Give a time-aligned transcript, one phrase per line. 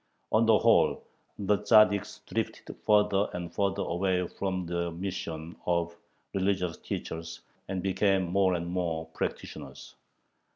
[0.31, 1.03] On the whole,
[1.37, 5.95] the Tzaddiks drifted further and further away from their mission of
[6.33, 9.93] religious teachers, and became more and more "practitioners."